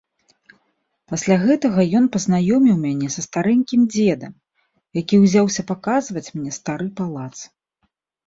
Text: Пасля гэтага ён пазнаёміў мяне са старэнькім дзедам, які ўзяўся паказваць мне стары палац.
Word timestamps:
Пасля 1.11 1.35
гэтага 1.43 1.83
ён 1.97 2.05
пазнаёміў 2.15 2.79
мяне 2.85 3.07
са 3.15 3.21
старэнькім 3.27 3.81
дзедам, 3.95 4.33
які 5.01 5.15
ўзяўся 5.25 5.61
паказваць 5.73 6.27
мне 6.39 6.51
стары 6.59 6.87
палац. 7.01 7.31